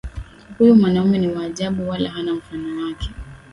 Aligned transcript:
Huyu 0.57 0.75
mwanaume 0.75 1.17
ni 1.19 1.27
wa 1.27 1.43
ajabu 1.43 1.89
wala 1.89 2.09
hana 2.09 2.33
mfano 2.35 2.83
wake. 2.85 3.09